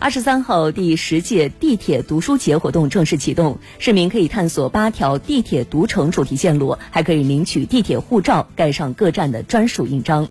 [0.00, 10.26] 二十三号第十届地铁读书节活动正式启动市民可以探索八条地铁读城主题线路还可以领取地铁护照盖上各站的专属印章。